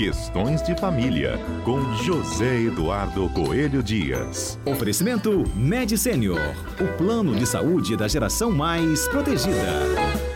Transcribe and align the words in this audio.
Questões 0.00 0.62
de 0.62 0.74
Família, 0.80 1.38
com 1.62 1.94
José 1.96 2.62
Eduardo 2.62 3.28
Coelho 3.34 3.82
Dias. 3.82 4.58
Oferecimento 4.64 5.44
Med 5.54 5.94
Senior, 5.98 6.40
o 6.80 6.96
plano 6.96 7.34
de 7.34 7.44
saúde 7.44 7.98
da 7.98 8.08
geração 8.08 8.50
mais 8.50 9.06
protegida. 9.08 10.29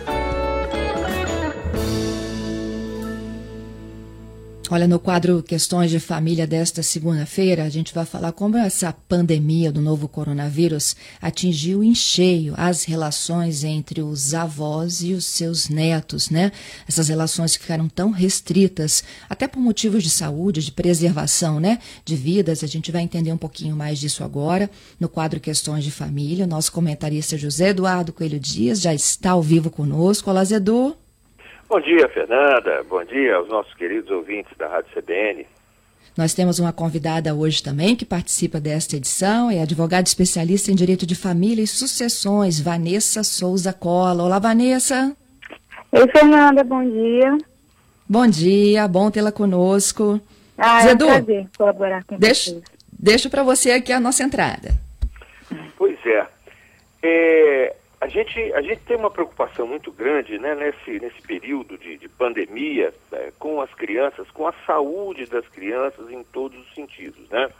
Olha, 4.75 4.89
no 4.89 4.99
quadro 4.99 5.41
Questões 5.41 5.89
de 5.89 6.01
Família 6.01 6.49
desta 6.49 6.83
segunda-feira, 6.83 7.63
a 7.63 7.69
gente 7.69 7.95
vai 7.95 8.05
falar 8.05 8.33
como 8.33 8.57
essa 8.57 8.93
pandemia 8.93 9.71
do 9.71 9.81
novo 9.81 10.09
coronavírus 10.09 10.97
atingiu 11.23 11.85
em 11.85 11.95
cheio 11.95 12.55
as 12.57 12.83
relações 12.83 13.63
entre 13.63 14.03
os 14.03 14.35
avós 14.35 15.01
e 15.01 15.13
os 15.13 15.27
seus 15.27 15.69
netos, 15.69 16.29
né? 16.29 16.51
Essas 16.89 17.07
relações 17.07 17.55
ficaram 17.55 17.89
tão 17.89 18.11
restritas, 18.11 19.05
até 19.31 19.47
por 19.47 19.61
motivos 19.61 20.03
de 20.03 20.11
saúde, 20.11 20.65
de 20.65 20.73
preservação, 20.73 21.61
né? 21.61 21.79
De 22.05 22.17
vidas. 22.17 22.65
A 22.65 22.67
gente 22.67 22.91
vai 22.91 23.03
entender 23.03 23.33
um 23.33 23.39
pouquinho 23.39 23.77
mais 23.77 24.01
disso 24.01 24.25
agora 24.25 24.69
no 24.99 25.09
quadro 25.09 25.39
Questões 25.39 25.85
de 25.85 25.93
Família. 25.93 26.47
O 26.47 26.49
nosso 26.49 26.73
comentarista 26.73 27.39
José 27.39 27.69
Eduardo 27.69 28.13
Coelho 28.13 28.41
Dias 28.41 28.81
já 28.81 28.93
está 28.93 29.31
ao 29.31 29.43
vivo 29.43 29.71
conosco. 29.71 30.29
Olá, 30.29 30.43
Zedu. 30.43 30.97
Bom 31.69 31.81
dia, 31.81 32.09
Fernanda. 32.09 32.83
Bom 32.89 33.03
dia 33.05 33.37
aos 33.37 33.49
nossos 33.49 33.73
queridos 33.75 34.11
ouvintes 34.11 34.57
da 34.57 34.69
Rádio 34.69 34.91
CBN. 34.95 35.47
Nós 36.17 36.33
temos 36.33 36.59
uma 36.61 36.73
convidada 36.73 37.35
hoje 37.35 37.63
também 37.63 37.97
que 37.97 38.05
participa 38.05 38.61
desta 38.61 38.97
edição, 38.97 39.51
é 39.51 39.61
advogada 39.61 40.07
especialista 40.07 40.71
em 40.71 40.75
direito 40.75 41.05
de 41.05 41.17
família 41.17 41.63
e 41.63 41.67
sucessões, 41.67 42.61
Vanessa 42.61 43.25
Souza 43.25 43.73
Cola. 43.73 44.23
Olá, 44.23 44.39
Vanessa. 44.39 45.17
Oi, 45.91 46.09
Fernanda, 46.09 46.63
bom 46.63 46.89
dia. 46.89 47.39
Bom 48.09 48.27
dia, 48.27 48.87
bom 48.87 49.11
tê-la 49.11 49.33
conosco. 49.33 50.21
Ah, 50.57 50.83
Zedu, 50.83 51.07
é 51.07 51.09
um 51.09 51.25
prazer 51.25 51.49
colaborar 51.57 52.05
com 52.05 52.17
deixa, 52.17 52.51
vocês. 52.51 52.63
Deixo 52.93 53.31
para 53.31 53.43
você 53.43 53.73
aqui 53.73 53.93
a 53.93 53.99
nossa 53.99 54.23
entrada. 54.23 54.71
Pois 55.77 55.99
é. 56.07 56.27
é 57.03 57.77
a 58.05 58.07
gente, 58.07 58.39
a 58.53 58.61
gente 58.61 58.83
tem 58.83 58.99
uma 58.99 59.11
preocupação 59.11 59.67
muito 59.67 59.91
grande 59.91 60.39
né, 60.39 60.55
nesse, 60.55 61.01
nesse 61.01 61.23
período 61.23 61.79
de, 61.79 61.97
de 61.97 62.07
pandemia 62.07 62.93
é, 63.11 63.33
com 63.39 63.63
as 63.63 63.73
crianças, 63.73 64.31
com 64.31 64.47
a 64.47 64.53
saúde 64.67 65.25
das 65.25 65.49
crianças 65.49 66.11
em 66.11 66.23
todos 66.25 66.59
os 66.59 66.75
sentidos. 66.75 67.27
Né? 67.31 67.51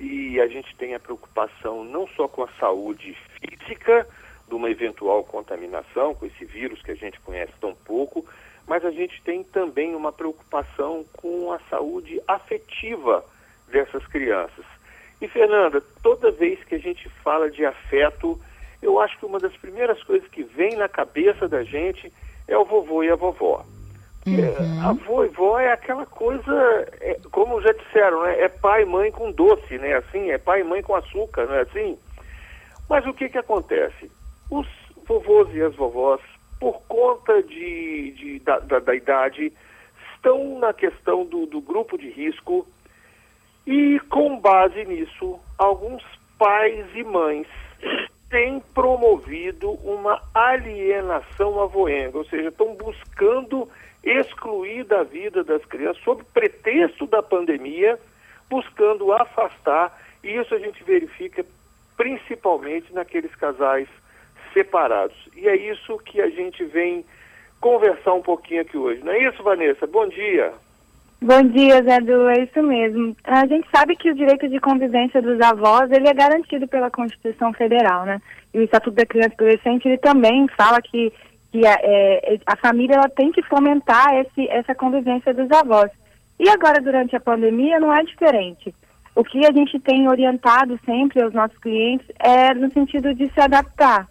E 0.00 0.40
a 0.40 0.48
gente 0.48 0.74
tem 0.74 0.96
a 0.96 0.98
preocupação 0.98 1.84
não 1.84 2.08
só 2.08 2.26
com 2.26 2.42
a 2.42 2.48
saúde 2.58 3.16
física, 3.40 4.04
de 4.48 4.54
uma 4.54 4.68
eventual 4.68 5.22
contaminação 5.22 6.12
com 6.12 6.26
esse 6.26 6.44
vírus 6.44 6.82
que 6.82 6.90
a 6.90 6.96
gente 6.96 7.20
conhece 7.20 7.52
tão 7.60 7.72
pouco, 7.72 8.26
mas 8.66 8.84
a 8.84 8.90
gente 8.90 9.22
tem 9.22 9.44
também 9.44 9.94
uma 9.94 10.10
preocupação 10.10 11.04
com 11.12 11.52
a 11.52 11.60
saúde 11.70 12.20
afetiva 12.26 13.24
dessas 13.68 14.04
crianças. 14.08 14.64
E, 15.20 15.28
Fernanda, 15.28 15.80
toda 16.02 16.32
vez 16.32 16.64
que 16.64 16.74
a 16.74 16.78
gente 16.78 17.08
fala 17.22 17.48
de 17.48 17.64
afeto, 17.64 18.40
eu 18.80 19.00
acho 19.00 19.18
que 19.18 19.26
uma 19.26 19.38
das 19.38 19.56
primeiras 19.56 20.02
coisas 20.04 20.28
que 20.28 20.42
vem 20.42 20.76
na 20.76 20.88
cabeça 20.88 21.48
da 21.48 21.62
gente 21.62 22.12
é 22.46 22.56
o 22.56 22.64
vovô 22.64 23.02
e 23.02 23.10
a 23.10 23.16
vovó. 23.16 23.64
Uhum. 24.26 24.88
Avô 24.88 25.24
e 25.24 25.28
vó 25.28 25.58
é 25.58 25.72
aquela 25.72 26.04
coisa, 26.04 26.52
é, 27.00 27.18
como 27.30 27.60
já 27.62 27.72
disseram, 27.72 28.22
né? 28.22 28.40
é 28.40 28.48
pai 28.48 28.82
e 28.82 28.86
mãe 28.86 29.10
com 29.10 29.32
doce, 29.32 29.78
né? 29.78 29.94
Assim, 29.94 30.30
é 30.30 30.38
pai 30.38 30.60
e 30.60 30.64
mãe 30.64 30.82
com 30.82 30.94
açúcar, 30.94 31.46
não 31.46 31.54
é 31.54 31.60
assim? 31.62 31.98
Mas 32.88 33.06
o 33.06 33.14
que 33.14 33.28
que 33.28 33.38
acontece? 33.38 34.10
Os 34.50 34.66
vovôs 35.06 35.54
e 35.54 35.62
as 35.62 35.74
vovós, 35.74 36.20
por 36.60 36.80
conta 36.88 37.42
de, 37.42 38.12
de 38.12 38.38
da, 38.40 38.58
da, 38.58 38.78
da, 38.80 38.94
idade, 38.94 39.52
estão 40.14 40.58
na 40.58 40.72
questão 40.72 41.24
do, 41.24 41.46
do 41.46 41.60
grupo 41.60 41.96
de 41.96 42.10
risco 42.10 42.66
e, 43.66 43.98
com 44.10 44.38
base 44.40 44.84
nisso, 44.84 45.38
alguns 45.56 46.02
pais 46.38 46.86
e 46.94 47.04
mães 47.04 47.46
tem 48.30 48.62
promovido 48.98 49.70
uma 49.84 50.20
alienação 50.34 51.60
avoenga, 51.60 52.18
ou 52.18 52.24
seja, 52.24 52.48
estão 52.48 52.74
buscando 52.74 53.68
excluir 54.02 54.84
da 54.84 55.04
vida 55.04 55.44
das 55.44 55.64
crianças, 55.64 56.02
sob 56.02 56.24
pretexto 56.34 57.06
da 57.06 57.22
pandemia, 57.22 57.98
buscando 58.50 59.12
afastar, 59.12 59.96
e 60.22 60.36
isso 60.36 60.52
a 60.52 60.58
gente 60.58 60.82
verifica 60.82 61.44
principalmente 61.96 62.92
naqueles 62.92 63.32
casais 63.36 63.88
separados. 64.52 65.16
E 65.36 65.46
é 65.46 65.56
isso 65.56 65.96
que 65.98 66.20
a 66.20 66.28
gente 66.28 66.64
vem 66.64 67.04
conversar 67.60 68.14
um 68.14 68.22
pouquinho 68.22 68.62
aqui 68.62 68.76
hoje. 68.76 69.02
Não 69.04 69.12
é 69.12 69.28
isso, 69.28 69.42
Vanessa? 69.42 69.86
Bom 69.86 70.08
dia. 70.08 70.52
Bom 71.20 71.42
dia, 71.42 71.82
Zé 71.82 72.00
Du, 72.00 72.28
é 72.28 72.44
isso 72.44 72.62
mesmo. 72.62 73.16
A 73.24 73.44
gente 73.44 73.68
sabe 73.74 73.96
que 73.96 74.08
o 74.08 74.14
direito 74.14 74.48
de 74.48 74.60
convivência 74.60 75.20
dos 75.20 75.40
avós, 75.40 75.90
ele 75.90 76.06
é 76.06 76.14
garantido 76.14 76.68
pela 76.68 76.92
Constituição 76.92 77.52
Federal, 77.52 78.04
né? 78.04 78.22
E 78.54 78.58
o 78.60 78.62
Estatuto 78.62 78.94
da 78.94 79.04
Criança 79.04 79.30
e 79.30 79.34
Adolescente, 79.34 79.88
ele 79.88 79.98
também 79.98 80.46
fala 80.56 80.80
que, 80.80 81.12
que 81.50 81.66
a, 81.66 81.76
é, 81.82 82.38
a 82.46 82.56
família 82.56 82.94
ela 82.94 83.08
tem 83.08 83.32
que 83.32 83.42
fomentar 83.42 84.14
esse, 84.14 84.48
essa 84.48 84.76
convivência 84.76 85.34
dos 85.34 85.50
avós. 85.50 85.90
E 86.38 86.48
agora, 86.48 86.80
durante 86.80 87.16
a 87.16 87.20
pandemia, 87.20 87.80
não 87.80 87.92
é 87.92 88.04
diferente. 88.04 88.72
O 89.12 89.24
que 89.24 89.44
a 89.44 89.50
gente 89.50 89.76
tem 89.80 90.08
orientado 90.08 90.78
sempre 90.86 91.20
aos 91.20 91.34
nossos 91.34 91.58
clientes 91.58 92.06
é 92.20 92.54
no 92.54 92.70
sentido 92.70 93.12
de 93.12 93.28
se 93.32 93.40
adaptar. 93.40 94.06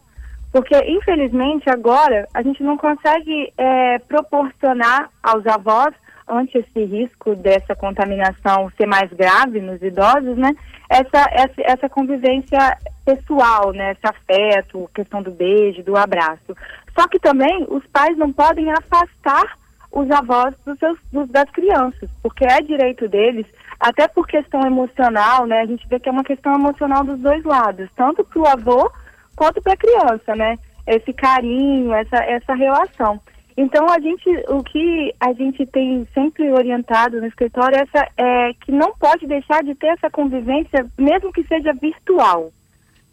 Porque, 0.51 0.77
infelizmente, 0.85 1.69
agora, 1.69 2.27
a 2.33 2.41
gente 2.41 2.61
não 2.61 2.77
consegue 2.77 3.53
é, 3.57 3.97
proporcionar 3.99 5.09
aos 5.23 5.47
avós 5.47 5.93
ante 6.27 6.57
esse 6.57 6.83
risco 6.85 7.35
dessa 7.35 7.75
contaminação 7.75 8.71
ser 8.77 8.85
mais 8.85 9.11
grave 9.13 9.61
nos 9.61 9.81
idosos, 9.81 10.37
né? 10.37 10.53
Essa, 10.89 11.29
essa, 11.31 11.61
essa 11.61 11.89
convivência 11.89 12.77
pessoal, 13.05 13.71
né? 13.71 13.93
Esse 13.93 14.05
afeto, 14.05 14.89
questão 14.93 15.21
do 15.21 15.31
beijo, 15.31 15.83
do 15.83 15.95
abraço. 15.95 16.55
Só 16.97 17.07
que 17.07 17.19
também 17.19 17.65
os 17.69 17.85
pais 17.87 18.17
não 18.17 18.31
podem 18.33 18.71
afastar 18.71 19.57
os 19.91 20.09
avós 20.11 20.53
dos 20.65 20.77
seus, 20.79 20.99
dos, 21.11 21.29
das 21.29 21.49
crianças, 21.51 22.09
porque 22.21 22.45
é 22.45 22.61
direito 22.61 23.07
deles, 23.07 23.45
até 23.79 24.07
por 24.07 24.27
questão 24.27 24.61
emocional, 24.61 25.45
né? 25.45 25.61
A 25.61 25.65
gente 25.65 25.87
vê 25.87 25.99
que 25.99 26.09
é 26.09 26.11
uma 26.11 26.23
questão 26.23 26.53
emocional 26.55 27.03
dos 27.03 27.19
dois 27.19 27.43
lados, 27.43 27.89
tanto 27.95 28.23
para 28.23 28.39
o 28.39 28.47
avô 28.47 28.91
quanto 29.35 29.61
para 29.61 29.73
a 29.73 29.77
criança, 29.77 30.35
né? 30.35 30.57
Esse 30.85 31.13
carinho, 31.13 31.93
essa, 31.93 32.17
essa 32.17 32.53
relação. 32.53 33.19
Então 33.57 33.87
a 33.89 33.99
gente, 33.99 34.29
o 34.49 34.63
que 34.63 35.11
a 35.19 35.33
gente 35.33 35.65
tem 35.65 36.07
sempre 36.13 36.51
orientado 36.51 37.19
no 37.19 37.25
escritório 37.25 37.75
é, 37.75 37.81
essa, 37.81 38.07
é 38.15 38.53
que 38.53 38.71
não 38.71 38.93
pode 38.93 39.25
deixar 39.25 39.63
de 39.63 39.73
ter 39.73 39.87
essa 39.87 40.11
convivência, 40.11 40.85
mesmo 40.95 41.33
que 41.33 41.43
seja 41.47 41.73
virtual, 41.73 42.51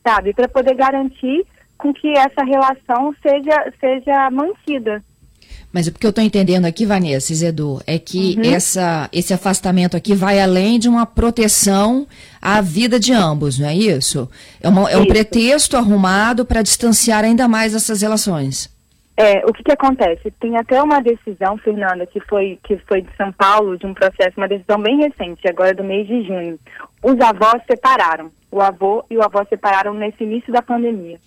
sabe, 0.06 0.34
para 0.34 0.47
poder 0.47 0.75
garantir 0.75 1.47
com 1.78 1.94
que 1.94 2.12
essa 2.12 2.44
relação 2.44 3.15
seja 3.22 3.72
seja 3.81 4.31
mantida. 4.31 5.03
Mas 5.72 5.88
o 5.88 5.93
que 5.93 6.06
eu 6.06 6.10
estou 6.10 6.22
entendendo 6.22 6.66
aqui, 6.66 6.87
Vanessa 6.87 7.33
e 7.33 7.37
Zedu, 7.37 7.83
é 7.87 7.99
que 7.99 8.37
uhum. 8.37 8.54
essa, 8.54 9.09
esse 9.12 9.34
afastamento 9.34 9.97
aqui 9.97 10.15
vai 10.15 10.41
além 10.41 10.78
de 10.78 10.88
uma 10.88 11.04
proteção 11.04 12.06
à 12.41 12.60
vida 12.60 13.00
de 13.00 13.12
ambos, 13.12 13.59
não 13.59 13.66
é 13.66 13.75
isso? 13.75 14.28
É, 14.60 14.69
uma, 14.69 14.88
é 14.88 14.97
um 14.97 15.06
pretexto 15.06 15.77
arrumado 15.77 16.44
para 16.44 16.62
distanciar 16.62 17.25
ainda 17.25 17.49
mais 17.49 17.75
essas 17.75 18.03
relações. 18.03 18.73
É, 19.16 19.47
o 19.47 19.52
que, 19.52 19.62
que 19.62 19.72
acontece? 19.72 20.30
Tem 20.41 20.56
até 20.56 20.82
uma 20.82 21.00
decisão, 21.00 21.56
Fernanda, 21.58 22.04
que 22.04 22.19
foi, 22.20 22.58
que 22.64 22.76
foi 22.78 23.00
de 23.00 23.16
São 23.16 23.30
Paulo, 23.32 23.78
de 23.78 23.86
um 23.86 23.94
processo, 23.94 24.36
uma 24.36 24.48
decisão 24.48 24.78
bem 24.78 24.97
recente, 24.97 25.48
agora 25.48 25.72
do 25.72 25.84
mês 25.84 26.06
de 26.06 26.25
junho. 26.25 26.58
Os 27.00 27.20
avós 27.20 27.62
separaram, 27.70 28.30
o 28.50 28.60
avô 28.60 29.04
e 29.08 29.16
o 29.16 29.22
avô 29.22 29.44
separaram 29.48 29.94
nesse 29.94 30.24
início 30.24 30.53
da 30.53 30.62
pandemia. 30.62 31.19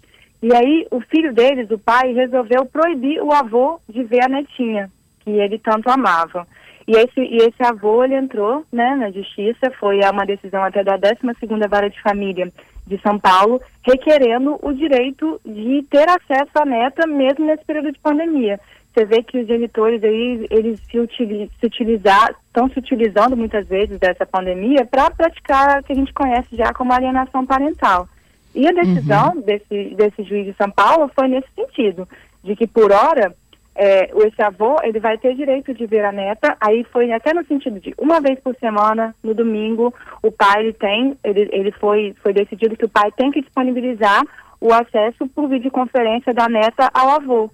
E 0.43 0.53
aí 0.53 0.85
o 0.91 0.99
filho 0.99 1.33
deles, 1.33 1.71
o 1.71 1.79
pai, 1.79 2.11
resolveu 2.11 2.65
proibir 2.65 3.21
o 3.21 3.31
avô 3.31 3.79
de 3.87 4.03
ver 4.03 4.25
a 4.25 4.27
netinha, 4.27 4.91
que 5.21 5.31
ele 5.31 5.57
tanto 5.57 5.89
amava. 5.89 6.45
E 6.85 6.91
esse, 6.91 7.19
e 7.19 7.37
esse 7.37 7.63
avô, 7.63 8.03
ele 8.03 8.15
entrou 8.15 8.65
né, 8.71 8.95
na 8.95 9.11
justiça, 9.11 9.71
foi 9.79 9.99
uma 10.11 10.25
decisão 10.25 10.61
até 10.61 10.83
da 10.83 10.97
12ª 10.97 11.69
Vara 11.69 11.89
de 11.89 12.01
Família 12.01 12.51
de 12.87 12.99
São 13.01 13.19
Paulo, 13.19 13.61
requerendo 13.83 14.57
o 14.61 14.73
direito 14.73 15.39
de 15.45 15.85
ter 15.89 16.07
acesso 16.09 16.51
à 16.55 16.65
neta 16.65 17.05
mesmo 17.05 17.45
nesse 17.45 17.63
período 17.65 17.91
de 17.91 17.99
pandemia. 17.99 18.59
Você 18.93 19.05
vê 19.05 19.21
que 19.21 19.37
os 19.37 19.47
genitores 19.47 20.03
aí, 20.03 20.47
eles 20.49 20.79
se, 20.89 20.97
utiliz, 20.97 21.51
se 21.59 21.65
utilizar, 21.67 22.33
estão 22.47 22.67
se 22.69 22.79
utilizando 22.79 23.37
muitas 23.37 23.67
vezes 23.67 23.99
dessa 23.99 24.25
pandemia 24.25 24.85
para 24.85 25.11
praticar 25.11 25.79
o 25.79 25.83
que 25.83 25.91
a 25.91 25.95
gente 25.95 26.11
conhece 26.13 26.55
já 26.55 26.73
como 26.73 26.91
alienação 26.91 27.45
parental. 27.45 28.07
E 28.55 28.67
a 28.67 28.71
decisão 28.71 29.33
uhum. 29.35 29.41
desse, 29.41 29.95
desse 29.95 30.23
juiz 30.23 30.45
de 30.47 30.53
São 30.53 30.71
Paulo 30.71 31.11
foi 31.13 31.27
nesse 31.27 31.47
sentido, 31.55 32.07
de 32.43 32.55
que 32.55 32.65
por 32.65 32.91
hora 32.91 33.35
é, 33.77 34.09
esse 34.25 34.41
avô 34.41 34.77
ele 34.83 34.99
vai 34.99 35.17
ter 35.17 35.35
direito 35.35 35.73
de 35.73 35.85
ver 35.85 36.03
a 36.03 36.11
neta. 36.11 36.57
Aí 36.59 36.83
foi 36.91 37.11
até 37.13 37.33
no 37.33 37.45
sentido 37.45 37.79
de 37.79 37.93
uma 37.97 38.19
vez 38.19 38.39
por 38.39 38.55
semana, 38.59 39.15
no 39.23 39.35
domingo, 39.35 39.93
o 40.23 40.31
pai 40.31 40.63
ele 40.63 40.73
tem, 40.73 41.15
ele, 41.23 41.47
ele 41.53 41.71
foi, 41.71 42.15
foi 42.23 42.33
decidido 42.33 42.75
que 42.75 42.85
o 42.85 42.89
pai 42.89 43.11
tem 43.11 43.29
que 43.29 43.41
disponibilizar 43.41 44.23
o 44.59 44.73
acesso 44.73 45.27
por 45.27 45.47
videoconferência 45.47 46.33
da 46.33 46.49
neta 46.49 46.89
ao 46.91 47.11
avô, 47.11 47.51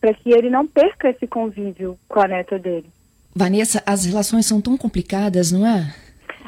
para 0.00 0.14
que 0.14 0.30
ele 0.30 0.48
não 0.48 0.64
perca 0.64 1.10
esse 1.10 1.26
convívio 1.26 1.98
com 2.08 2.20
a 2.20 2.28
neta 2.28 2.56
dele. 2.56 2.86
Vanessa, 3.34 3.82
as 3.84 4.04
relações 4.04 4.46
são 4.46 4.60
tão 4.60 4.76
complicadas, 4.76 5.50
não 5.50 5.66
é? 5.66 5.92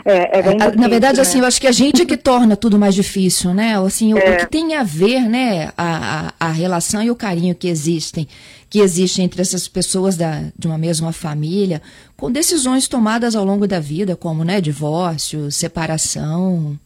É, 0.08 0.38
é 0.38 0.42
bem 0.42 0.56
difícil, 0.56 0.80
Na 0.80 0.86
verdade, 0.88 1.16
né? 1.16 1.22
assim, 1.22 1.40
eu 1.40 1.44
acho 1.46 1.60
que 1.60 1.66
a 1.66 1.72
gente 1.72 2.02
é 2.02 2.06
que 2.06 2.16
torna 2.16 2.56
tudo 2.56 2.78
mais 2.78 2.94
difícil, 2.94 3.52
né? 3.52 3.76
Assim, 3.76 4.14
o- 4.14 4.16
o 4.16 4.20
É. 4.20 4.36
que 4.36 4.46
tem 4.46 4.74
a 4.76 4.84
ver, 4.84 5.22
né, 5.28 5.70
a, 5.76 6.28
a, 6.38 6.46
a 6.46 6.50
relação 6.52 7.02
e 7.02 7.10
o 7.10 7.16
carinho 7.16 7.56
que 7.56 7.66
existem, 7.66 8.28
que 8.70 8.78
existe 8.78 9.20
entre 9.20 9.42
essas 9.42 9.66
pessoas 9.66 10.16
da, 10.16 10.42
de 10.56 10.66
uma 10.68 10.78
mesma 10.78 11.10
família, 11.12 11.82
com 12.16 12.30
decisões 12.30 12.86
tomadas 12.86 13.34
ao 13.34 13.44
longo 13.44 13.66
da 13.66 13.80
vida, 13.80 14.14
como, 14.14 14.44
né, 14.44 14.60
divórcio, 14.60 15.50
separação. 15.50 16.78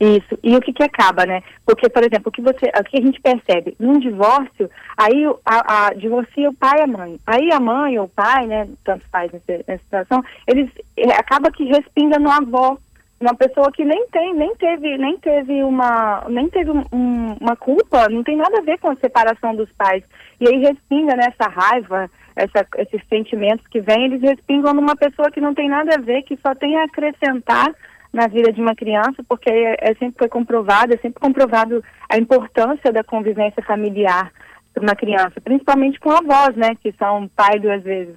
Isso. 0.00 0.38
E 0.44 0.56
o 0.56 0.60
que 0.60 0.72
que 0.72 0.82
acaba, 0.82 1.26
né? 1.26 1.42
Porque, 1.66 1.88
por 1.88 2.02
exemplo, 2.04 2.28
o 2.28 2.32
que 2.32 2.40
você, 2.40 2.66
o 2.66 2.84
que 2.84 2.98
a 2.98 3.00
gente 3.00 3.20
percebe 3.20 3.74
num 3.80 3.98
divórcio, 3.98 4.70
aí 4.96 5.24
a, 5.44 5.88
a, 5.88 5.94
divorcia 5.94 6.48
o 6.50 6.54
pai 6.54 6.78
e 6.78 6.82
a 6.82 6.86
mãe. 6.86 7.20
Aí 7.26 7.52
a 7.52 7.58
mãe 7.58 7.98
ou 7.98 8.04
o 8.04 8.08
pai, 8.08 8.46
né, 8.46 8.68
tantos 8.84 9.06
pais 9.08 9.32
nessa, 9.32 9.64
nessa 9.66 9.82
situação, 9.82 10.24
eles 10.46 10.70
é, 10.96 11.10
acaba 11.12 11.50
que 11.50 11.64
respinga 11.64 12.18
no 12.18 12.30
avó, 12.30 12.78
uma 13.20 13.34
pessoa 13.34 13.72
que 13.72 13.84
nem 13.84 14.06
tem, 14.08 14.32
nem 14.34 14.54
teve, 14.54 14.96
nem 14.96 15.18
teve 15.18 15.64
uma, 15.64 16.24
nem 16.28 16.48
teve 16.48 16.70
um- 16.70 16.84
um- 16.92 17.36
uma 17.40 17.56
culpa, 17.56 18.08
não 18.08 18.22
tem 18.22 18.36
nada 18.36 18.58
a 18.58 18.62
ver 18.62 18.78
com 18.78 18.90
a 18.90 18.96
separação 18.96 19.56
dos 19.56 19.70
pais. 19.72 20.04
E 20.40 20.46
aí 20.46 20.60
respinga 20.60 21.16
nessa 21.16 21.48
raiva, 21.48 22.08
essa, 22.36 22.64
esses 22.76 23.02
sentimentos 23.08 23.66
que 23.66 23.80
vêm, 23.80 24.04
eles 24.04 24.22
respingam 24.22 24.72
numa 24.72 24.94
pessoa 24.94 25.32
que 25.32 25.40
não 25.40 25.52
tem 25.52 25.68
nada 25.68 25.96
a 25.96 26.00
ver, 26.00 26.22
que 26.22 26.36
só 26.36 26.54
tem 26.54 26.76
a 26.76 26.84
acrescentar 26.84 27.74
na 28.12 28.26
vida 28.26 28.52
de 28.52 28.60
uma 28.60 28.74
criança, 28.74 29.22
porque 29.28 29.50
é, 29.50 29.76
é 29.80 29.94
sempre 29.94 30.18
foi 30.18 30.28
comprovado, 30.28 30.94
é 30.94 30.96
sempre 30.98 31.20
comprovado 31.20 31.82
a 32.08 32.16
importância 32.18 32.92
da 32.92 33.04
convivência 33.04 33.62
familiar 33.62 34.32
para 34.72 34.82
uma 34.82 34.94
criança, 34.96 35.40
principalmente 35.42 35.98
com 36.00 36.10
avós, 36.10 36.54
né, 36.56 36.74
que 36.82 36.92
são 36.92 37.28
pai 37.28 37.58
duas 37.58 37.82
vezes. 37.82 38.16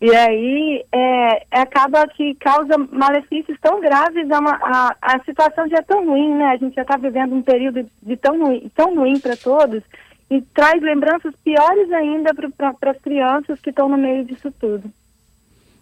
E 0.00 0.14
aí 0.14 0.84
é, 0.92 1.42
acaba 1.50 2.06
que 2.06 2.34
causa 2.36 2.78
malefícios 2.92 3.58
tão 3.60 3.80
graves, 3.80 4.30
a, 4.30 4.38
uma- 4.38 4.60
a, 4.62 4.96
a 5.02 5.24
situação 5.24 5.68
já 5.68 5.78
é 5.78 5.82
tão 5.82 6.06
ruim, 6.06 6.36
né? 6.36 6.46
A 6.46 6.56
gente 6.56 6.76
já 6.76 6.82
está 6.82 6.96
vivendo 6.96 7.34
um 7.34 7.42
período 7.42 7.84
de 8.00 8.16
tão 8.16 8.38
ruim, 8.38 8.70
tão 8.76 8.94
ruim 8.94 9.18
para 9.18 9.36
todos 9.36 9.82
e 10.30 10.40
traz 10.54 10.80
lembranças 10.80 11.34
piores 11.42 11.90
ainda 11.90 12.30
para 12.32 12.92
as 12.92 12.98
crianças 13.00 13.60
que 13.60 13.70
estão 13.70 13.88
no 13.88 13.96
meio 13.98 14.24
disso 14.24 14.52
tudo. 14.60 14.88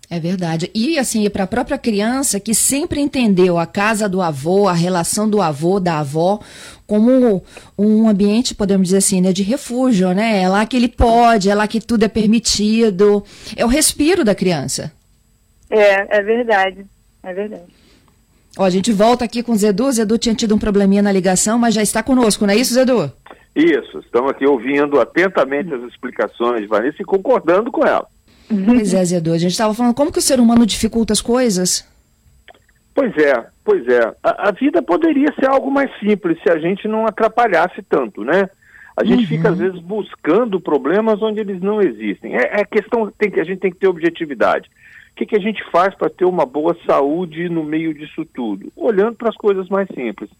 É 0.09 0.21
verdade. 0.21 0.71
E 0.73 0.99
assim, 0.99 1.29
para 1.29 1.45
a 1.45 1.49
própria 1.49 1.77
criança 1.77 2.39
que 2.39 2.55
sempre 2.55 3.01
entendeu 3.01 3.59
a 3.59 3.67
casa 3.67 4.09
do 4.09 4.23
avô, 4.23 4.69
a 4.69 4.73
relação 4.73 5.29
do 5.29 5.43
avô, 5.43 5.81
da 5.81 5.99
avó, 5.99 6.41
como 6.87 7.43
um 7.77 8.09
ambiente, 8.09 8.55
podemos 8.55 8.87
dizer 8.87 8.99
assim, 8.99 9.21
né, 9.21 9.33
de 9.33 9.43
refúgio, 9.43 10.13
né? 10.13 10.43
É 10.43 10.49
lá 10.49 10.65
que 10.65 10.77
ele 10.77 10.89
pode, 10.89 11.51
é 11.51 11.55
lá 11.55 11.67
que 11.67 11.81
tudo 11.81 12.05
é 12.05 12.09
permitido. 12.09 13.25
É 13.57 13.65
o 13.65 13.69
respiro 13.69 14.25
da 14.25 14.35
criança. 14.35 14.93
É, 15.69 16.19
é 16.19 16.23
verdade, 16.23 16.87
é 17.25 17.35
verdade. 17.35 17.65
Ó, 18.57 18.65
a 18.65 18.71
gente 18.71 18.93
volta 18.93 19.25
aqui 19.25 19.43
com 19.43 19.53
o 19.53 19.57
Zedu. 19.57 19.91
Zedu 19.91 20.17
tinha 20.17 20.35
tido 20.35 20.55
um 20.55 20.59
probleminha 20.59 21.03
na 21.03 21.11
ligação, 21.11 21.59
mas 21.59 21.75
já 21.75 21.83
está 21.83 22.01
conosco, 22.01 22.47
não 22.47 22.55
é 22.55 22.57
isso, 22.57 22.75
Zedu? 22.75 23.13
Isso, 23.57 23.99
estamos 23.99 24.31
aqui 24.31 24.47
ouvindo 24.47 25.01
atentamente 25.01 25.75
as 25.75 25.83
explicações 25.83 26.61
de 26.61 26.67
Vanessa 26.67 26.97
e 27.01 27.05
concordando 27.05 27.73
com 27.73 27.85
ela. 27.85 28.07
Pois 28.49 28.95
é, 28.95 29.05
Zedu. 29.05 29.33
A 29.33 29.39
gente 29.39 29.53
estava 29.53 29.75
falando 29.75 29.95
como 29.95 30.13
que 30.13 30.19
o 30.19 30.23
ser 30.23 30.41
humano 30.41 30.67
dificulta 30.67 31.13
as 31.13 31.21
coisas. 31.21 31.87
Pois 32.95 33.17
é, 33.19 33.47
pois 33.65 33.87
é. 33.89 34.15
A, 34.23 34.49
a 34.49 34.51
vida 34.53 34.81
poderia 34.81 35.33
ser 35.39 35.49
algo 35.49 35.71
mais 35.71 35.91
simples 35.99 36.39
se 36.43 36.51
a 36.51 36.59
gente 36.59 36.89
não 36.89 37.07
atrapalhasse 37.07 37.83
tanto, 37.83 38.25
né? 38.25 38.49
A 38.97 39.05
gente 39.05 39.27
fica, 39.27 39.51
às 39.51 39.59
vezes, 39.59 39.79
buscando 39.79 40.59
problemas 40.59 41.21
onde 41.21 41.39
eles 41.39 41.61
não 41.61 41.83
existem. 41.83 42.35
É, 42.35 42.61
é 42.61 42.65
questão 42.65 43.13
tem 43.19 43.31
que 43.31 43.39
a 43.39 43.45
gente 43.45 43.59
tem 43.59 43.71
que 43.71 43.77
ter 43.77 43.89
objetividade. 43.89 44.71
O 45.13 45.17
que, 45.17 45.27
que 45.27 45.37
a 45.37 45.41
gente 45.41 45.63
faz 45.71 45.95
para 45.95 46.09
ter 46.09 46.25
uma 46.25 46.47
boa 46.47 46.75
saúde 46.87 47.49
no 47.51 47.63
meio 47.63 47.93
disso 47.93 48.25
tudo? 48.25 48.73
Olhando 48.75 49.17
para 49.17 49.29
as 49.29 49.37
coisas 49.37 49.69
mais 49.69 49.87
simples. 49.95 50.31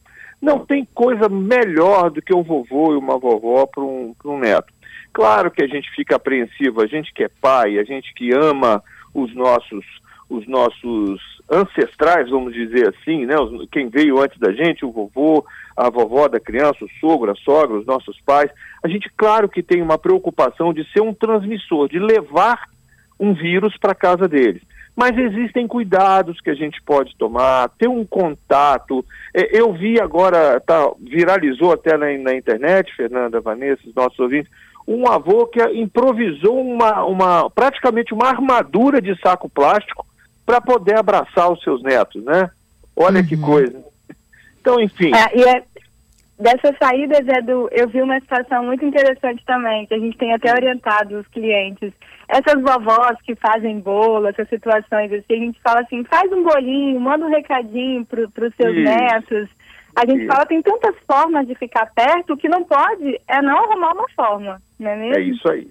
Não 0.41 0.61
tem 0.61 0.87
coisa 0.95 1.29
melhor 1.29 2.11
do 2.11 2.23
que 2.23 2.35
um 2.35 2.43
vovô 2.43 2.95
e 2.95 2.97
uma 2.97 3.19
vovó 3.19 3.67
para 3.67 3.83
um, 3.83 4.15
pra 4.19 4.31
um 4.31 4.39
neto. 4.39 4.73
Claro 5.17 5.51
que 5.51 5.65
a 5.65 5.67
gente 5.67 5.91
fica 5.93 6.17
apreensivo, 6.17 6.83
a 6.83 6.87
gente 6.87 7.11
que 7.11 7.25
é 7.25 7.29
pai, 7.41 7.79
a 7.79 7.85
gente 7.85 8.13
que 8.13 8.35
ama 8.35 8.83
os 9.15 9.35
nossos 9.35 9.83
os 10.29 10.47
nossos 10.47 11.21
ancestrais, 11.51 12.29
vamos 12.29 12.53
dizer 12.53 12.89
assim, 12.89 13.25
né? 13.25 13.35
Quem 13.73 13.89
veio 13.89 14.21
antes 14.21 14.39
da 14.39 14.53
gente, 14.53 14.85
o 14.85 14.91
vovô, 14.91 15.43
a 15.75 15.89
vovó 15.89 16.29
da 16.29 16.39
criança, 16.39 16.85
o 16.85 16.91
sogro, 17.01 17.31
a 17.31 17.35
sogra, 17.37 17.79
os 17.79 17.87
nossos 17.87 18.21
pais. 18.27 18.51
A 18.85 18.89
gente, 18.89 19.11
claro 19.17 19.49
que 19.49 19.63
tem 19.63 19.81
uma 19.81 19.97
preocupação 19.97 20.75
de 20.75 20.85
ser 20.93 21.01
um 21.01 21.15
transmissor, 21.15 21.89
de 21.89 21.99
levar 21.99 22.69
um 23.19 23.33
vírus 23.33 23.75
para 23.79 23.95
casa 23.95 24.29
deles. 24.29 24.61
Mas 24.95 25.17
existem 25.17 25.67
cuidados 25.67 26.41
que 26.43 26.51
a 26.51 26.55
gente 26.55 26.83
pode 26.83 27.17
tomar, 27.17 27.71
ter 27.79 27.89
um 27.89 28.05
contato. 28.05 29.03
É, 29.33 29.59
Eu 29.59 29.73
vi 29.73 29.99
agora, 29.99 30.61
tá, 30.61 30.91
viralizou 31.01 31.73
até 31.73 31.97
na, 31.97 32.07
na 32.19 32.35
internet, 32.35 32.95
Fernanda, 32.95 33.41
Vanessa, 33.41 33.81
os 33.87 33.95
nossos 33.95 34.19
ouvintes, 34.19 34.51
um 34.87 35.09
avô 35.09 35.47
que 35.47 35.61
improvisou 35.73 36.61
uma, 36.61 37.05
uma 37.05 37.51
praticamente 37.51 38.15
uma 38.15 38.29
armadura 38.29 39.01
de 39.03 39.19
saco 39.21 39.49
plástico 39.49 40.07
para 40.45 40.61
poder 40.61 40.97
abraçar 40.97 41.51
os 41.51 41.61
seus 41.63 41.83
netos, 41.83 42.23
né? 42.25 42.51
Olha 42.95 43.23
que 43.23 43.37
coisa. 43.37 43.85
Então, 44.61 44.81
enfim. 44.81 45.11
É, 45.15 45.39
e 45.39 45.43
é, 45.43 45.63
dessas 46.39 46.77
saídas, 46.79 47.27
Edu, 47.27 47.69
eu 47.73 47.89
vi 47.89 48.01
uma 48.01 48.19
situação 48.21 48.65
muito 48.65 48.85
interessante 48.85 49.45
também, 49.45 49.87
que 49.87 49.95
a 49.95 49.99
gente 49.99 50.17
tem 50.17 50.33
até 50.33 50.53
orientado 50.53 51.19
os 51.19 51.27
clientes. 51.29 51.93
Essas 52.29 52.61
vovós 52.61 53.17
que 53.23 53.35
fazem 53.35 53.81
bolo, 53.81 54.29
essas 54.29 54.49
situações 54.49 55.13
assim, 55.13 55.35
a 55.35 55.37
gente 55.37 55.61
fala 55.61 55.81
assim, 55.81 56.05
faz 56.05 56.31
um 56.33 56.43
bolinho, 56.43 57.01
manda 57.01 57.27
um 57.27 57.31
recadinho 57.31 58.05
para 58.05 58.23
os 58.23 58.55
seus 58.55 58.77
Isso. 58.77 58.85
netos. 58.85 59.49
A 59.97 60.05
gente 60.07 60.19
Isso. 60.25 60.27
fala, 60.29 60.45
tem 60.45 60.61
tantas 60.61 60.95
formas 61.07 61.47
de 61.47 61.55
ficar 61.55 61.87
perto, 61.95 62.35
o 62.35 62.37
que 62.37 62.49
não 62.49 62.63
pode 62.65 63.19
é 63.27 63.41
não 63.41 63.57
arrumar 63.65 63.93
uma 63.95 64.09
forma, 64.15 64.61
não 64.79 64.91
é 64.91 64.97
mesmo? 64.97 65.15
É 65.17 65.23
isso 65.23 65.49
aí. 65.49 65.69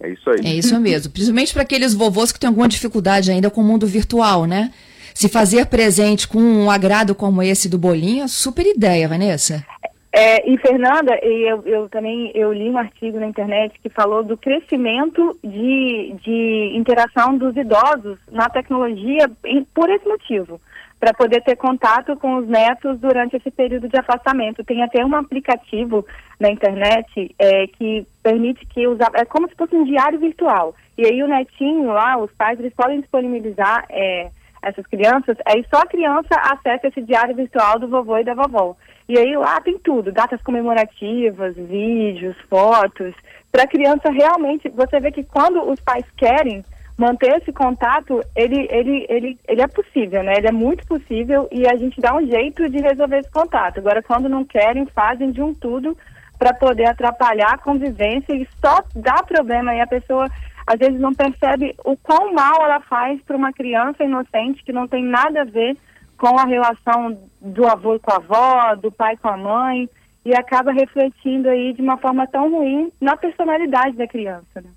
É 0.00 0.10
isso 0.10 0.30
aí. 0.30 0.38
É 0.44 0.54
isso 0.54 0.80
mesmo. 0.80 1.12
Principalmente 1.12 1.52
para 1.52 1.62
aqueles 1.62 1.94
vovôs 1.94 2.32
que 2.32 2.38
têm 2.40 2.48
alguma 2.48 2.68
dificuldade 2.68 3.30
ainda 3.30 3.50
com 3.50 3.60
o 3.60 3.64
mundo 3.64 3.86
virtual, 3.86 4.44
né? 4.46 4.72
Se 5.14 5.28
fazer 5.28 5.66
presente 5.66 6.26
com 6.28 6.38
um 6.38 6.70
agrado 6.70 7.14
como 7.14 7.42
esse 7.42 7.68
do 7.68 7.78
bolinho, 7.78 8.24
é 8.24 8.28
super 8.28 8.66
ideia, 8.66 9.08
Vanessa. 9.08 9.64
É, 10.12 10.48
e 10.50 10.56
Fernanda, 10.58 11.12
e 11.22 11.50
eu, 11.50 11.62
eu 11.66 11.88
também 11.88 12.32
eu 12.34 12.52
li 12.52 12.68
um 12.70 12.78
artigo 12.78 13.20
na 13.20 13.26
internet 13.26 13.78
que 13.82 13.88
falou 13.90 14.24
do 14.24 14.36
crescimento 14.36 15.38
de, 15.44 16.14
de 16.24 16.72
interação 16.74 17.36
dos 17.36 17.56
idosos 17.56 18.18
na 18.30 18.48
tecnologia 18.48 19.30
em- 19.44 19.64
por 19.74 19.90
esse 19.90 20.06
motivo, 20.08 20.60
para 20.98 21.14
poder 21.14 21.42
ter 21.42 21.56
contato 21.56 22.16
com 22.16 22.36
os 22.36 22.48
netos 22.48 22.98
durante 22.98 23.36
esse 23.36 23.50
período 23.50 23.88
de 23.88 23.98
afastamento. 23.98 24.64
Tem 24.64 24.82
até 24.82 25.04
um 25.04 25.14
aplicativo 25.14 26.04
na 26.40 26.50
internet 26.50 27.34
é, 27.38 27.66
que 27.68 28.06
permite 28.22 28.66
que 28.66 28.86
os, 28.86 28.98
é 29.14 29.24
como 29.24 29.48
se 29.48 29.54
fosse 29.54 29.76
um 29.76 29.84
diário 29.84 30.18
virtual. 30.18 30.74
E 30.96 31.06
aí 31.06 31.22
o 31.22 31.28
netinho 31.28 31.92
lá, 31.92 32.18
os 32.18 32.30
pais, 32.32 32.58
eles 32.58 32.74
podem 32.74 33.00
disponibilizar 33.00 33.84
é, 33.90 34.30
essas 34.60 34.86
crianças, 34.86 35.36
aí 35.46 35.64
só 35.72 35.82
a 35.82 35.86
criança 35.86 36.34
acessa 36.34 36.88
esse 36.88 37.02
diário 37.02 37.34
virtual 37.34 37.78
do 37.78 37.88
vovô 37.88 38.18
e 38.18 38.24
da 38.24 38.34
vovó. 38.34 38.76
E 39.08 39.16
aí 39.16 39.36
lá 39.36 39.60
tem 39.60 39.78
tudo, 39.78 40.12
datas 40.12 40.42
comemorativas, 40.42 41.54
vídeos, 41.56 42.36
fotos, 42.50 43.14
para 43.50 43.62
a 43.62 43.68
criança 43.68 44.10
realmente, 44.10 44.68
você 44.68 45.00
vê 45.00 45.10
que 45.10 45.24
quando 45.24 45.62
os 45.62 45.80
pais 45.80 46.04
querem 46.16 46.64
manter 46.98 47.40
esse 47.40 47.52
contato, 47.52 48.20
ele, 48.34 48.66
ele, 48.70 49.06
ele, 49.08 49.38
ele 49.46 49.62
é 49.62 49.68
possível, 49.68 50.20
né? 50.24 50.34
Ele 50.36 50.48
é 50.48 50.52
muito 50.52 50.84
possível 50.84 51.48
e 51.52 51.64
a 51.64 51.76
gente 51.76 52.00
dá 52.00 52.14
um 52.16 52.26
jeito 52.26 52.68
de 52.68 52.78
resolver 52.80 53.18
esse 53.20 53.30
contato. 53.30 53.78
Agora, 53.78 54.02
quando 54.02 54.28
não 54.28 54.44
querem, 54.44 54.84
fazem 54.86 55.30
de 55.30 55.40
um 55.40 55.54
tudo 55.54 55.96
para 56.36 56.52
poder 56.52 56.86
atrapalhar 56.86 57.54
a 57.54 57.58
convivência 57.58 58.34
e 58.34 58.46
só 58.60 58.82
dá 58.96 59.22
problema 59.22 59.74
e 59.74 59.80
a 59.80 59.86
pessoa 59.86 60.26
às 60.66 60.78
vezes 60.78 61.00
não 61.00 61.14
percebe 61.14 61.74
o 61.84 61.96
quão 61.96 62.34
mal 62.34 62.64
ela 62.64 62.80
faz 62.80 63.20
para 63.22 63.36
uma 63.36 63.52
criança 63.52 64.04
inocente 64.04 64.62
que 64.64 64.72
não 64.72 64.86
tem 64.86 65.02
nada 65.04 65.42
a 65.42 65.44
ver 65.44 65.76
com 66.16 66.36
a 66.36 66.44
relação 66.44 67.16
do 67.40 67.64
avô 67.66 67.98
com 68.00 68.10
a 68.10 68.16
avó, 68.16 68.74
do 68.74 68.90
pai 68.90 69.16
com 69.16 69.28
a 69.28 69.36
mãe, 69.36 69.88
e 70.24 70.34
acaba 70.34 70.72
refletindo 70.72 71.48
aí 71.48 71.72
de 71.72 71.80
uma 71.80 71.96
forma 71.96 72.26
tão 72.26 72.50
ruim 72.50 72.92
na 73.00 73.16
personalidade 73.16 73.96
da 73.96 74.06
criança. 74.06 74.60
Né? 74.60 74.70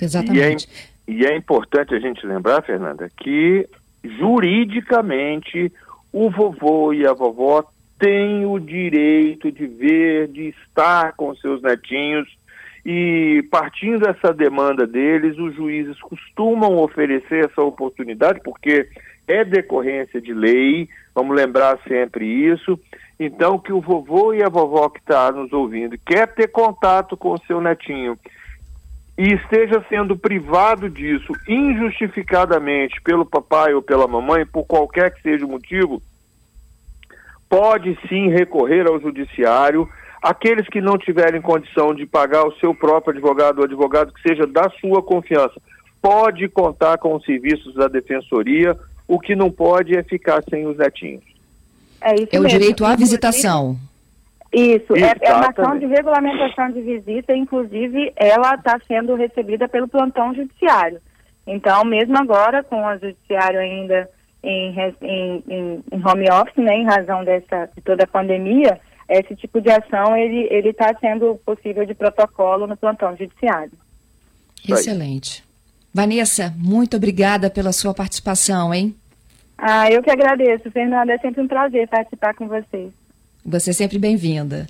Exatamente. 0.00 0.68
E 1.06 1.26
é, 1.26 1.36
importante 1.36 1.94
a 1.94 1.98
gente 1.98 2.26
lembrar, 2.26 2.62
Fernanda, 2.62 3.10
que 3.16 3.68
juridicamente 4.04 5.72
o 6.12 6.30
vovô 6.30 6.92
e 6.92 7.06
a 7.06 7.12
vovó 7.12 7.64
têm 7.98 8.44
o 8.44 8.58
direito 8.58 9.50
de 9.50 9.66
ver, 9.66 10.28
de 10.28 10.48
estar 10.48 11.12
com 11.14 11.34
seus 11.36 11.62
netinhos 11.62 12.28
e 12.84 13.46
partindo 13.50 14.00
dessa 14.00 14.32
demanda 14.32 14.86
deles, 14.86 15.38
os 15.38 15.54
juízes 15.54 16.00
costumam 16.00 16.78
oferecer 16.78 17.44
essa 17.44 17.62
oportunidade, 17.62 18.40
porque 18.42 18.88
é 19.28 19.44
decorrência 19.44 20.20
de 20.20 20.34
lei, 20.34 20.88
vamos 21.14 21.36
lembrar 21.36 21.78
sempre 21.86 22.26
isso. 22.26 22.78
Então, 23.20 23.56
que 23.56 23.72
o 23.72 23.80
vovô 23.80 24.34
e 24.34 24.42
a 24.42 24.48
vovó 24.48 24.88
que 24.88 24.98
está 24.98 25.30
nos 25.30 25.52
ouvindo 25.52 25.96
quer 26.04 26.26
ter 26.34 26.48
contato 26.48 27.16
com 27.16 27.34
o 27.34 27.40
seu 27.46 27.60
netinho 27.60 28.18
e 29.16 29.34
esteja 29.34 29.84
sendo 29.88 30.16
privado 30.16 30.88
disso 30.88 31.32
injustificadamente 31.46 33.00
pelo 33.02 33.26
papai 33.26 33.74
ou 33.74 33.82
pela 33.82 34.08
mamãe, 34.08 34.46
por 34.46 34.64
qualquer 34.64 35.14
que 35.14 35.22
seja 35.22 35.44
o 35.44 35.48
motivo, 35.48 36.02
pode 37.48 37.98
sim 38.08 38.28
recorrer 38.28 38.86
ao 38.86 39.00
judiciário. 39.00 39.88
Aqueles 40.22 40.66
que 40.68 40.80
não 40.80 40.96
tiverem 40.96 41.42
condição 41.42 41.94
de 41.94 42.06
pagar 42.06 42.46
o 42.46 42.54
seu 42.58 42.74
próprio 42.74 43.12
advogado 43.12 43.58
ou 43.58 43.64
advogado 43.64 44.12
que 44.12 44.22
seja 44.22 44.46
da 44.46 44.70
sua 44.80 45.02
confiança, 45.02 45.60
pode 46.00 46.48
contar 46.48 46.96
com 46.98 47.14
os 47.14 47.24
serviços 47.24 47.74
da 47.74 47.88
defensoria. 47.88 48.76
O 49.06 49.20
que 49.20 49.36
não 49.36 49.50
pode 49.50 49.96
é 49.96 50.02
ficar 50.02 50.42
sem 50.48 50.66
os 50.66 50.78
netinhos. 50.78 51.24
É, 52.00 52.14
isso 52.14 52.28
é 52.32 52.40
o 52.40 52.46
direito 52.46 52.84
à 52.84 52.96
visitação. 52.96 53.76
Isso, 54.52 54.94
é, 54.94 55.14
é, 55.22 55.34
uma 55.34 55.48
ação 55.48 55.78
de 55.78 55.86
regulamentação 55.86 56.70
de 56.70 56.82
visita, 56.82 57.34
inclusive 57.34 58.12
ela 58.16 58.54
está 58.54 58.78
sendo 58.86 59.14
recebida 59.14 59.66
pelo 59.66 59.88
plantão 59.88 60.34
judiciário. 60.34 61.00
Então, 61.46 61.84
mesmo 61.84 62.16
agora, 62.18 62.62
com 62.62 62.84
o 62.84 62.98
judiciário 62.98 63.58
ainda 63.58 64.08
em, 64.42 64.74
em, 65.00 65.44
em, 65.48 65.84
em 65.90 66.06
home 66.06 66.30
office, 66.30 66.62
né, 66.62 66.76
em 66.76 66.84
razão 66.84 67.24
dessa, 67.24 67.70
de 67.74 67.80
toda 67.80 68.04
a 68.04 68.06
pandemia, 68.06 68.78
esse 69.08 69.34
tipo 69.36 69.60
de 69.60 69.70
ação 69.70 70.16
ele 70.16 70.68
está 70.68 70.94
sendo 71.00 71.34
possível 71.46 71.86
de 71.86 71.94
protocolo 71.94 72.66
no 72.66 72.76
plantão 72.76 73.16
judiciário. 73.16 73.72
Excelente. 74.68 75.42
Vanessa, 75.94 76.54
muito 76.56 76.96
obrigada 76.96 77.50
pela 77.50 77.72
sua 77.72 77.92
participação, 77.94 78.72
hein? 78.72 78.94
Ah, 79.58 79.90
eu 79.90 80.02
que 80.02 80.10
agradeço, 80.10 80.70
Fernanda. 80.70 81.12
É 81.12 81.18
sempre 81.18 81.42
um 81.42 81.48
prazer 81.48 81.86
participar 81.88 82.34
com 82.34 82.48
vocês. 82.48 82.90
Você 83.44 83.70
é 83.70 83.72
sempre 83.72 83.98
bem-vinda. 83.98 84.66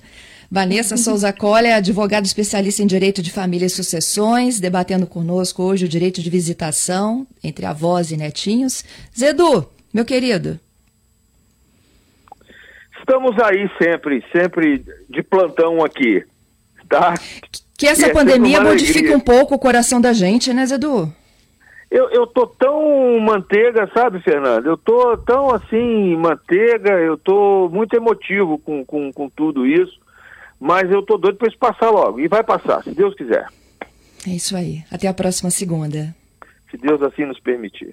Vanessa 0.49 0.97
Souza 0.97 1.33
Colli 1.33 1.67
é 1.67 1.75
advogada 1.75 2.25
especialista 2.25 2.83
em 2.83 2.87
direito 2.87 3.21
de 3.21 3.31
família 3.31 3.65
e 3.65 3.69
sucessões, 3.69 4.59
debatendo 4.59 5.07
conosco 5.07 5.63
hoje 5.63 5.85
o 5.85 5.89
direito 5.89 6.21
de 6.21 6.29
visitação 6.29 7.25
entre 7.43 7.65
avós 7.65 8.11
e 8.11 8.17
netinhos. 8.17 8.83
Zedu, 9.17 9.67
meu 9.93 10.05
querido. 10.05 10.59
Estamos 12.99 13.35
aí 13.39 13.69
sempre, 13.81 14.23
sempre 14.31 14.85
de 15.09 15.23
plantão 15.23 15.83
aqui, 15.83 16.23
tá? 16.87 17.15
Que 17.77 17.87
essa 17.87 18.05
é 18.05 18.13
pandemia 18.13 18.61
modifique 18.61 19.13
um 19.13 19.19
pouco 19.19 19.55
o 19.55 19.59
coração 19.59 19.99
da 19.99 20.13
gente, 20.13 20.53
né, 20.53 20.65
Zedu? 20.65 21.13
Eu, 21.93 22.09
eu 22.09 22.25
tô 22.25 22.47
tão 22.47 23.19
manteiga, 23.19 23.87
sabe, 23.93 24.19
Fernando? 24.19 24.65
Eu 24.65 24.75
tô 24.75 25.15
tão 25.15 25.51
assim, 25.51 26.15
manteiga, 26.15 26.89
eu 26.93 27.15
tô 27.15 27.69
muito 27.71 27.95
emotivo 27.95 28.57
com, 28.57 28.83
com, 28.83 29.13
com 29.13 29.29
tudo 29.29 29.63
isso, 29.63 30.01
mas 30.59 30.89
eu 30.89 31.03
tô 31.03 31.19
doido 31.19 31.37
para 31.37 31.49
isso 31.49 31.57
passar 31.59 31.91
logo. 31.91 32.19
E 32.19 32.27
vai 32.27 32.43
passar, 32.43 32.81
se 32.83 32.89
Deus 32.95 33.13
quiser. 33.13 33.47
É 34.27 34.31
isso 34.31 34.57
aí. 34.57 34.83
Até 34.91 35.07
a 35.07 35.13
próxima 35.13 35.51
segunda. 35.51 36.15
Se 36.71 36.77
Deus 36.77 36.99
assim 37.03 37.25
nos 37.25 37.39
permitir. 37.39 37.91